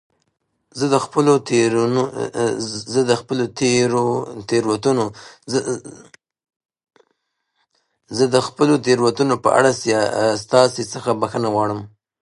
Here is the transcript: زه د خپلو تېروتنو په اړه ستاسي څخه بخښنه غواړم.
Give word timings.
زه 0.79 0.85
د 8.35 8.37
خپلو 8.45 8.73
تېروتنو 8.85 9.35
په 9.45 9.49
اړه 9.57 9.71
ستاسي 10.43 10.83
څخه 10.93 11.09
بخښنه 11.21 11.47
غواړم. 11.53 11.79